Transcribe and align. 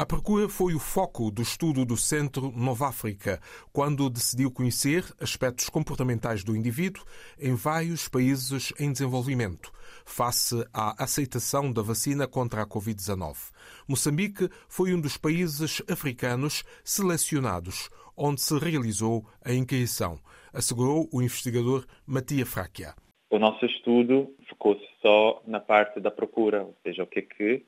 A 0.00 0.06
procura 0.06 0.48
foi 0.48 0.74
o 0.74 0.78
foco 0.78 1.28
do 1.28 1.42
estudo 1.42 1.84
do 1.84 1.96
Centro 1.96 2.52
Nova 2.52 2.86
África, 2.86 3.40
quando 3.72 4.08
decidiu 4.08 4.48
conhecer 4.48 5.02
aspectos 5.20 5.68
comportamentais 5.68 6.44
do 6.44 6.54
indivíduo 6.54 7.02
em 7.36 7.56
vários 7.56 8.08
países 8.08 8.72
em 8.78 8.92
desenvolvimento, 8.92 9.72
face 10.06 10.54
à 10.72 11.02
aceitação 11.02 11.72
da 11.72 11.82
vacina 11.82 12.28
contra 12.28 12.62
a 12.62 12.64
Covid-19. 12.64 13.50
Moçambique 13.88 14.48
foi 14.68 14.94
um 14.94 15.00
dos 15.00 15.16
países 15.16 15.82
africanos 15.90 16.62
selecionados 16.84 17.90
onde 18.16 18.40
se 18.40 18.56
realizou 18.56 19.26
a 19.44 19.52
inquirição, 19.52 20.20
assegurou 20.52 21.08
o 21.12 21.20
investigador 21.20 21.84
Matia 22.06 22.46
Fráquia. 22.46 22.94
O 23.30 23.38
nosso 23.40 23.66
estudo 23.66 24.32
focou-se 24.48 24.86
só 25.02 25.42
na 25.44 25.58
parte 25.58 25.98
da 25.98 26.12
procura, 26.12 26.62
ou 26.62 26.76
seja, 26.84 27.02
o 27.02 27.06
que 27.08 27.18
é 27.18 27.22
que 27.22 27.66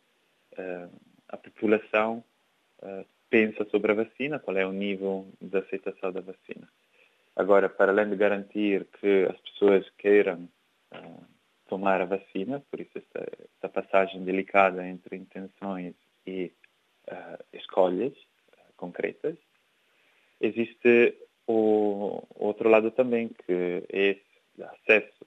uh, 0.56 1.10
a 1.30 1.37
população 1.37 2.24
uh, 2.82 3.06
pensa 3.28 3.64
sobre 3.70 3.92
a 3.92 3.94
vacina, 3.94 4.38
qual 4.38 4.56
é 4.56 4.66
o 4.66 4.72
nível 4.72 5.26
de 5.40 5.58
aceitação 5.58 6.12
da 6.12 6.20
vacina. 6.20 6.68
Agora, 7.36 7.68
para 7.68 7.92
além 7.92 8.10
de 8.10 8.16
garantir 8.16 8.86
que 9.00 9.26
as 9.30 9.38
pessoas 9.40 9.88
queiram 9.98 10.48
uh, 10.92 11.24
tomar 11.68 12.00
a 12.00 12.06
vacina, 12.06 12.62
por 12.70 12.80
isso 12.80 12.98
esta, 12.98 13.68
passagem 13.68 14.24
delicada 14.24 14.86
entre 14.86 15.16
intenções 15.16 15.94
e 16.26 16.52
escolhas 17.52 18.12
concretas, 18.76 19.36
existe 20.40 21.16
o 21.46 22.22
outro 22.36 22.68
lado 22.68 22.90
também, 22.90 23.28
que 23.28 23.84
é 23.92 24.10
esse 24.10 24.62
acesso 24.62 25.26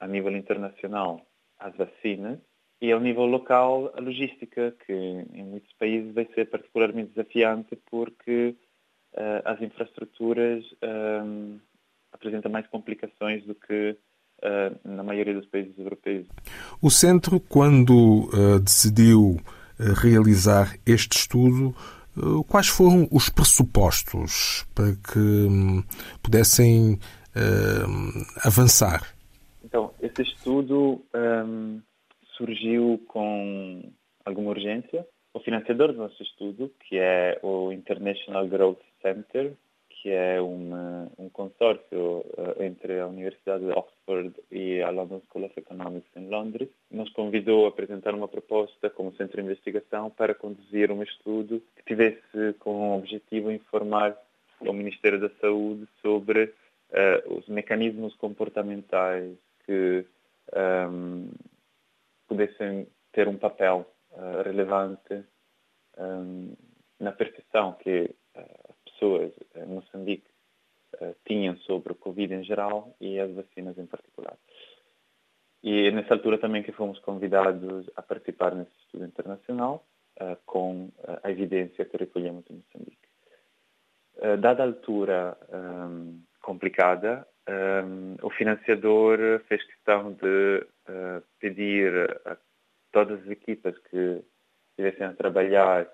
a 0.00 0.06
nível 0.06 0.36
internacional 0.36 1.24
às 1.58 1.74
vacinas 1.76 2.38
e 2.84 2.92
ao 2.92 3.00
nível 3.00 3.24
local 3.24 3.90
a 3.96 4.00
logística, 4.00 4.74
que 4.84 4.92
em 4.92 5.42
muitos 5.42 5.72
países 5.78 6.12
vai 6.12 6.28
ser 6.34 6.50
particularmente 6.50 7.12
desafiante 7.14 7.78
porque 7.90 8.54
uh, 9.14 9.40
as 9.46 9.58
infraestruturas 9.62 10.62
um, 10.82 11.58
apresentam 12.12 12.52
mais 12.52 12.66
complicações 12.66 13.42
do 13.44 13.54
que 13.54 13.96
uh, 14.42 14.88
na 14.88 15.02
maioria 15.02 15.32
dos 15.32 15.46
países 15.46 15.72
europeus. 15.78 16.26
O 16.82 16.90
centro, 16.90 17.40
quando 17.40 18.28
uh, 18.28 18.60
decidiu 18.60 19.40
realizar 19.78 20.76
este 20.86 21.16
estudo, 21.16 21.74
eh, 22.16 22.44
quais 22.46 22.68
foram 22.68 23.08
os 23.10 23.28
pressupostos 23.28 24.64
para 24.72 24.92
que 24.92 25.18
hum, 25.18 25.82
pudessem 26.22 26.94
uh, 27.34 28.24
avançar? 28.44 29.02
Então, 29.64 29.90
esse 30.00 30.22
estudo 30.22 31.02
um, 31.12 31.80
surgiu 32.36 33.02
com 33.08 33.82
alguma 34.24 34.50
urgência. 34.50 35.06
O 35.32 35.40
financiador 35.40 35.92
do 35.92 35.98
nosso 35.98 36.22
estudo, 36.22 36.70
que 36.80 36.96
é 36.96 37.38
o 37.42 37.72
International 37.72 38.46
Growth 38.46 38.82
Center, 39.02 39.52
que 39.88 40.10
é 40.10 40.38
uma, 40.38 41.10
um 41.18 41.30
consórcio 41.30 42.18
uh, 42.18 42.62
entre 42.62 43.00
a 43.00 43.06
Universidade 43.06 43.64
de 43.64 43.70
Oxford 43.70 44.34
e 44.52 44.82
a 44.82 44.90
London 44.90 45.22
School 45.26 45.46
of 45.46 45.54
Economics 45.58 46.14
em 46.14 46.28
Londres, 46.28 46.68
nos 46.90 47.10
convidou 47.14 47.64
a 47.64 47.70
apresentar 47.70 48.14
uma 48.14 48.28
proposta 48.28 48.90
como 48.90 49.16
centro 49.16 49.40
de 49.40 49.46
investigação 49.46 50.10
para 50.10 50.34
conduzir 50.34 50.92
um 50.92 51.02
estudo 51.02 51.62
que 51.76 51.84
tivesse 51.86 52.52
como 52.58 52.98
objetivo 52.98 53.50
informar 53.50 54.14
o 54.60 54.72
Ministério 54.74 55.18
da 55.18 55.30
Saúde 55.40 55.88
sobre 56.02 56.44
uh, 56.44 57.34
os 57.38 57.48
mecanismos 57.48 58.14
comportamentais 58.16 59.32
que 59.64 60.04
um, 60.54 61.30
pudessem 62.26 62.86
ter 63.12 63.28
um 63.28 63.36
papel 63.36 63.86
uh, 64.12 64.42
relevante 64.42 65.24
um, 65.98 66.54
na 66.98 67.12
percepção 67.12 67.74
que 67.74 68.14
pessoas 69.04 69.32
em 69.56 69.66
Moçambique 69.66 70.30
uh, 71.00 71.14
tinham 71.26 71.56
sobre 71.58 71.92
o 71.92 71.96
Covid 71.96 72.34
em 72.34 72.44
geral 72.44 72.94
e 73.00 73.18
as 73.18 73.30
vacinas 73.32 73.76
em 73.78 73.86
particular. 73.86 74.36
E 75.62 75.88
é 75.88 75.90
nessa 75.90 76.14
altura 76.14 76.38
também 76.38 76.62
que 76.62 76.72
fomos 76.72 76.98
convidados 77.00 77.88
a 77.96 78.02
participar 78.02 78.54
nesse 78.54 78.76
estudo 78.84 79.04
internacional 79.04 79.84
uh, 80.20 80.36
com 80.46 80.86
uh, 80.86 80.92
a 81.22 81.30
evidência 81.30 81.84
que 81.84 81.96
recolhemos 81.96 82.44
em 82.50 82.54
Moçambique. 82.54 83.08
dada 84.40 84.62
a 84.62 84.66
altura 84.66 85.36
um, 85.52 86.22
complicada, 86.40 87.26
um, 87.48 88.16
o 88.22 88.30
financiador 88.30 89.18
fez 89.48 89.62
questão 89.64 90.12
de 90.12 90.66
pedir 91.38 92.20
a 92.26 92.36
todas 92.92 93.20
as 93.22 93.28
equipas 93.28 93.76
que 93.90 94.22
estivessem 94.70 95.06
a 95.06 95.14
trabalhar 95.14 95.88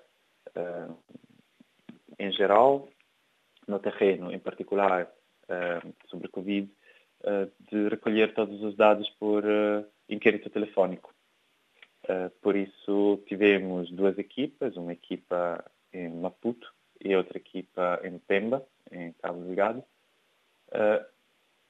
em 2.19 2.31
geral 2.33 2.87
no 3.67 3.79
terreno, 3.79 4.31
em 4.31 4.39
particular 4.39 5.11
uh, 5.49 5.93
sobre 6.07 6.27
Covid, 6.27 6.71
uh, 7.21 7.51
de 7.71 7.87
recolher 7.89 8.33
todos 8.33 8.61
os 8.61 8.75
dados 8.75 9.09
por 9.19 9.43
uh, 9.43 9.85
inquérito 10.09 10.49
telefónico. 10.49 11.13
por 12.41 12.55
isso, 12.55 13.23
tivemos 13.27 13.89
duas 13.91 14.17
equipas, 14.17 14.75
uma 14.75 14.91
equipa 14.91 15.63
em 15.93 16.09
Maputo 16.09 16.67
e 16.99 17.15
outra 17.15 17.37
equipa 17.37 18.01
em 18.03 18.17
Pemba, 18.19 18.65
em 18.91 19.13
Cabo 19.21 19.43
Delgado, 19.43 19.83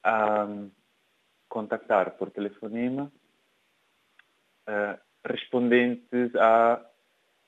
a 0.04 0.48
contactar 1.52 2.12
por 2.12 2.32
telefonema 2.32 3.12
respondentes 5.26 6.36
a 6.36 6.84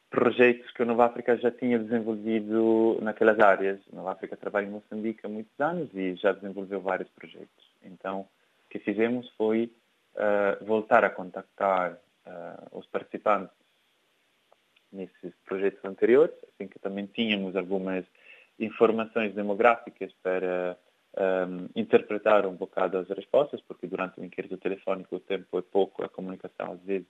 projetos 0.09 0.69
que 0.71 0.83
a 0.83 0.85
Nova 0.85 1.05
África 1.05 1.35
já 1.37 1.49
tinha 1.49 1.79
desenvolvido 1.79 2.99
naquelas 3.01 3.39
áreas. 3.39 3.79
A 3.91 3.95
Nova 3.95 4.11
África 4.11 4.37
trabalha 4.37 4.67
em 4.67 4.69
Moçambique 4.69 5.25
há 5.25 5.29
muitos 5.29 5.59
anos 5.59 5.89
e 5.93 6.15
já 6.15 6.31
desenvolveu 6.31 6.79
vários 6.79 7.09
projetos. 7.09 7.65
Então, 7.83 8.21
o 8.21 8.69
que 8.69 8.77
fizemos 8.77 9.27
foi 9.35 9.71
uh, 10.13 10.63
voltar 10.63 11.03
a 11.03 11.09
contactar 11.09 11.93
uh, 11.93 12.77
os 12.77 12.85
participantes 12.85 13.55
nesses 14.91 15.33
projetos 15.45 15.83
anteriores, 15.83 16.35
assim 16.53 16.67
que 16.67 16.77
também 16.77 17.07
tínhamos 17.07 17.55
algumas 17.55 18.05
informações 18.59 19.33
demográficas 19.33 20.11
para 20.21 20.77
um, 21.17 21.69
interpretar 21.75 22.45
um 22.45 22.55
bocado 22.55 22.97
as 22.97 23.07
respostas, 23.09 23.61
porque 23.61 23.87
durante 23.87 24.19
o 24.19 24.25
inquérito 24.25 24.57
telefónico 24.57 25.15
o 25.15 25.19
tempo 25.19 25.57
é 25.57 25.61
pouco, 25.61 26.03
a 26.03 26.09
comunicação 26.09 26.73
às 26.73 26.81
vezes 26.81 27.07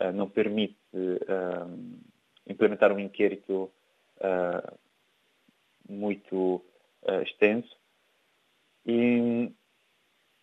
uh, 0.00 0.12
não 0.12 0.28
permite 0.28 0.76
um, 0.92 1.98
implementar 2.46 2.92
um 2.92 2.98
inquérito 2.98 3.70
uh, 4.18 4.78
muito 5.88 6.64
uh, 7.02 7.22
extenso. 7.22 7.76
E 8.86 9.50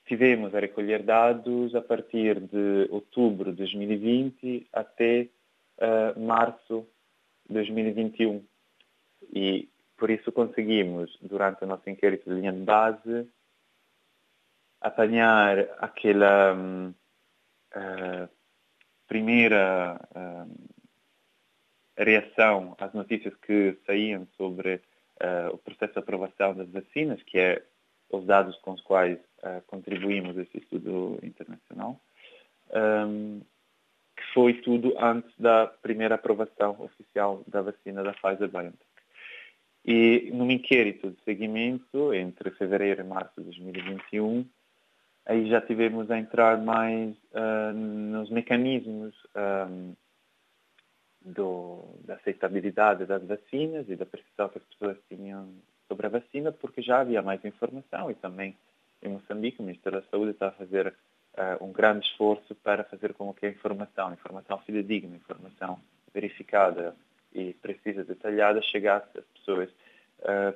tivemos 0.06 0.56
a 0.56 0.60
recolher 0.60 1.04
dados 1.04 1.76
a 1.76 1.82
partir 1.82 2.40
de 2.40 2.88
outubro 2.90 3.52
de 3.52 3.58
2020 3.58 4.68
até 4.74 5.30
março 6.18 6.86
de 7.48 7.54
2021 7.54 8.44
e 9.34 9.71
por 10.02 10.10
isso 10.10 10.32
conseguimos 10.32 11.16
durante 11.22 11.64
o 11.64 11.68
nosso 11.68 11.88
inquérito 11.88 12.28
de 12.28 12.36
linha 12.36 12.52
de 12.52 12.62
base 12.62 13.30
apanhar 14.82 15.60
aquela 15.78 16.56
um, 16.56 16.92
primeira 19.08 20.02
reação 21.96 22.76
às 22.80 22.92
notícias 22.94 23.36
que 23.46 23.78
saíam 23.86 24.28
sobre 24.38 24.82
uh, 25.22 25.54
o 25.54 25.60
processo 25.60 25.94
de 25.94 26.00
aprovação 26.00 26.56
das 26.56 26.70
vacinas, 26.72 27.22
que 27.22 27.38
é 27.38 27.64
os 28.10 28.26
dados 28.26 28.58
com 28.62 28.72
os 28.72 28.82
quais 28.82 29.20
uh, 29.44 29.62
contribuímos 29.68 30.36
esse 30.36 30.58
estudo 30.58 31.20
internacional, 31.22 32.02
um, 32.74 33.40
que 34.18 34.24
foi 34.34 34.56
tudo 34.62 34.98
antes 34.98 35.32
da 35.38 35.68
primeira 35.68 36.16
aprovação 36.16 36.76
oficial 36.82 37.44
da 37.46 37.62
vacina 37.62 38.02
da 38.02 38.14
Pfizer-BioNTech. 38.14 38.91
E 39.84 40.30
num 40.32 40.52
inquérito 40.52 41.10
de 41.10 41.24
seguimento 41.24 42.14
entre 42.14 42.52
fevereiro 42.52 43.02
e 43.02 43.04
março 43.04 43.34
de 43.38 43.46
2021, 43.46 44.46
aí 45.26 45.50
já 45.50 45.60
tivemos 45.60 46.10
a 46.12 46.20
entrar 46.20 46.62
mais 46.62 47.16
uh, 47.34 47.74
nos 47.74 48.30
mecanismos 48.30 49.16
um, 49.36 49.96
do, 51.22 51.96
da 52.06 52.16
aceitabilidade 52.16 53.06
das 53.06 53.24
vacinas 53.24 53.90
e 53.90 53.96
da 53.96 54.06
percepção 54.06 54.50
que 54.50 54.60
as 54.60 54.64
pessoas 54.66 54.98
tinham 55.10 55.50
sobre 55.88 56.08
a 56.08 56.10
vacina, 56.10 56.52
porque 56.52 56.82
já 56.82 57.02
havia 57.02 57.22
mais 57.22 57.44
informação 57.44 58.10
e 58.10 58.16
também 58.16 58.56
em 59.02 59.10
Moçambique 59.10 59.62
o 59.62 59.64
Ministério 59.64 60.00
da 60.00 60.08
Saúde 60.08 60.32
está 60.32 60.50
a 60.50 60.52
fazer 60.52 60.88
uh, 61.34 61.64
um 61.64 61.72
grande 61.72 62.06
esforço 62.06 62.54
para 62.56 62.84
fazer 62.84 63.14
com 63.14 63.34
que 63.34 63.48
a 63.48 63.50
informação, 63.50 64.14
informação 64.14 64.60
fidedigna, 64.60 65.16
informação 65.16 65.80
verificada 66.14 66.96
e 67.34 67.54
precisa, 67.54 68.04
detalhada, 68.04 68.62
chegasse 68.62 69.18
às 69.18 69.26
pessoas. 69.26 69.70
Uh, 70.20 70.56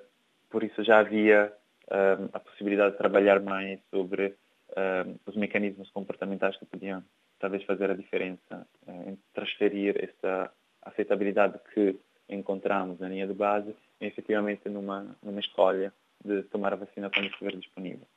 por 0.50 0.64
isso 0.64 0.84
já 0.84 1.00
havia 1.00 1.52
um, 1.92 2.30
a 2.34 2.40
possibilidade 2.40 2.94
de 2.94 2.98
trabalhar 2.98 3.40
mais 3.42 3.80
sobre 3.90 4.36
um, 4.70 5.16
os 5.26 5.36
mecanismos 5.36 5.90
comportamentais 5.92 6.58
que 6.58 6.66
podiam 6.66 7.04
talvez 7.40 7.64
fazer 7.64 7.90
a 7.90 7.96
diferença 7.96 8.68
uh, 8.88 9.10
em 9.10 9.18
transferir 9.34 9.96
essa 9.98 10.52
aceitabilidade 10.82 11.60
que 11.74 11.98
encontramos 12.30 13.00
na 13.00 13.10
linha 13.10 13.28
de 13.28 13.34
base 13.34 13.76
efetivamente 14.00 14.68
numa, 14.70 15.16
numa 15.22 15.40
escolha 15.40 15.94
de 16.24 16.44
tomar 16.44 16.74
a 16.74 16.78
vacina 16.78 17.10
quando 17.10 17.28
estiver 17.28 17.56
disponível. 17.56 18.08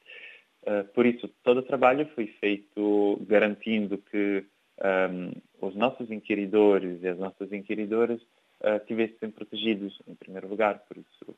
Uh, 0.62 0.84
por 0.92 1.06
isso, 1.06 1.28
todo 1.42 1.58
o 1.58 1.62
trabalho 1.62 2.06
foi 2.14 2.26
feito 2.40 3.20
garantindo 3.26 3.98
que 3.98 4.44
um, 4.80 5.32
os 5.66 5.74
nossos 5.74 6.10
inquiridores 6.10 7.02
e 7.02 7.08
as 7.08 7.18
nossas 7.18 7.52
inquiridoras 7.52 8.20
uh, 8.60 8.84
tivessem 8.86 9.30
protegidos, 9.30 10.00
em 10.06 10.14
primeiro 10.14 10.48
lugar. 10.48 10.80
Por 10.80 10.96
isso, 10.96 11.36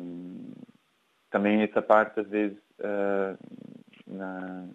um, 0.00 0.52
também 1.30 1.62
essa 1.62 1.82
parte, 1.82 2.20
às 2.20 2.28
vezes, 2.28 2.58
uh, 2.78 3.38
na, 4.06 4.68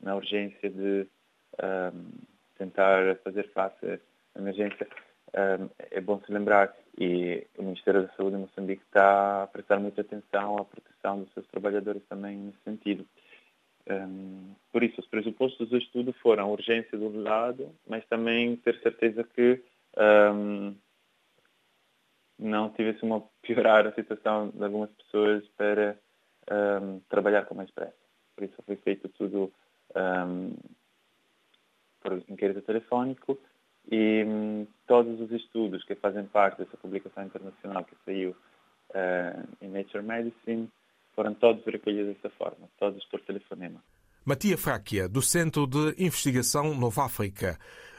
na 0.00 0.16
urgência 0.16 0.68
de 0.70 1.06
um, 1.62 2.10
tentar 2.58 3.16
fazer 3.24 3.48
face 3.52 4.00
à 4.34 4.38
emergência, 4.38 4.86
é 5.90 6.00
bom 6.00 6.18
se 6.24 6.32
lembrar 6.32 6.74
e 6.98 7.46
o 7.58 7.62
Ministério 7.62 8.02
da 8.02 8.12
Saúde 8.14 8.36
de 8.36 8.42
Moçambique 8.42 8.82
está 8.84 9.42
a 9.42 9.46
prestar 9.46 9.78
muita 9.78 10.00
atenção 10.00 10.56
à 10.56 10.64
proteção 10.64 11.20
dos 11.20 11.32
seus 11.34 11.46
trabalhadores 11.48 12.02
também 12.08 12.38
nesse 12.38 12.58
sentido. 12.64 13.04
Um, 13.88 14.54
por 14.72 14.82
isso, 14.82 15.00
os 15.00 15.06
pressupostos 15.06 15.68
do 15.68 15.76
estudo 15.76 16.12
foram 16.14 16.50
urgência 16.50 16.98
do 16.98 17.20
lado, 17.20 17.70
mas 17.86 18.04
também 18.06 18.56
ter 18.56 18.80
certeza 18.80 19.22
que 19.22 19.62
um, 20.34 20.74
não 22.38 22.70
tivesse 22.70 23.02
uma 23.02 23.22
piorar 23.42 23.86
a 23.86 23.92
situação 23.92 24.50
de 24.50 24.62
algumas 24.62 24.90
pessoas 24.90 25.44
para 25.56 25.96
um, 26.50 27.00
trabalhar 27.08 27.44
com 27.46 27.54
mais 27.54 27.70
pressa. 27.70 27.94
Por 28.34 28.44
isso 28.44 28.54
foi 28.64 28.76
feito 28.76 29.08
tudo 29.08 29.52
por 32.00 32.22
inquérito 32.28 32.60
telefónico 32.62 33.38
e 33.90 34.24
um, 34.24 34.66
todos 34.86 35.20
os 35.20 35.30
estudos 35.32 35.84
que 35.84 35.94
fazem 35.94 36.26
parte 36.26 36.58
dessa 36.58 36.76
publicação 36.76 37.24
internacional 37.24 37.84
que 37.84 37.94
saiu 38.04 38.30
uh, 38.90 39.48
em 39.60 39.68
Nature 39.68 40.04
Medicine 40.04 40.68
foram 41.14 41.34
todos 41.34 41.64
recolhidos 41.64 42.14
dessa 42.14 42.30
forma, 42.36 42.68
todos 42.78 43.04
por 43.06 43.20
telefonema. 43.20 43.82
Matia 44.24 44.58
Fráquia, 44.58 45.08
do 45.08 45.22
Centro 45.22 45.66
de 45.66 45.94
Investigação 46.04 46.74
Nova 46.74 47.04
África. 47.04 47.56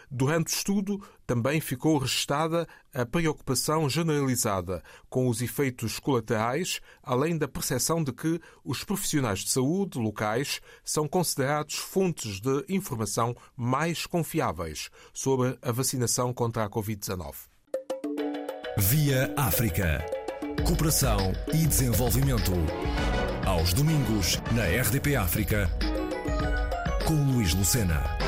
Durante 0.10 0.54
o 0.54 0.56
estudo, 0.56 1.02
também 1.26 1.60
ficou 1.60 1.98
registada 1.98 2.68
a 2.94 3.06
preocupação 3.06 3.90
generalizada 3.90 4.82
com 5.10 5.28
os 5.28 5.42
efeitos 5.42 6.00
colaterais, 6.00 6.80
além 7.04 7.38
da 7.38 7.48
percepção 7.48 8.02
de 8.02 8.14
que 8.14 8.40
os 8.64 8.84
profissionais 8.84 9.40
de 9.40 9.50
saúde 9.50 10.00
locais 10.00 10.62
são 10.84 11.08
considerados 11.08 11.76
fontes 11.76 12.40
de 12.40 12.66
informação 12.70 13.36
mais 13.56 14.06
confiáveis 14.06 14.90
sobre 15.14 15.58
a 15.62 15.72
vacinação 15.72 16.34
contra 16.34 16.64
a 16.64 16.70
Covid-19. 16.70 17.34
Via 18.78 19.34
África. 19.36 20.06
Cooperação 20.66 21.34
e 21.54 21.68
desenvolvimento. 21.68 22.52
Aos 23.46 23.74
domingos, 23.74 24.42
na 24.52 24.64
RDP 24.66 25.16
África, 25.16 25.70
com 27.06 27.32
Luís 27.32 27.54
Lucena. 27.54 28.27